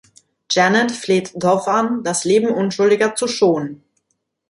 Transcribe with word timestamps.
Janet 0.49 0.91
fleht 0.91 1.31
Dove 1.35 1.67
an, 1.67 2.03
das 2.03 2.25
Leben 2.25 2.47
Unschuldiger 2.51 3.13
zu 3.13 3.27
schonen. 3.27 3.83